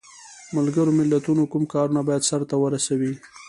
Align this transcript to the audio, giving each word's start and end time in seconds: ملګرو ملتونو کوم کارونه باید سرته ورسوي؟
ملګرو 0.55 0.91
ملتونو 0.99 1.43
کوم 1.51 1.63
کارونه 1.73 2.01
باید 2.07 2.27
سرته 2.29 2.55
ورسوي؟ 2.59 3.11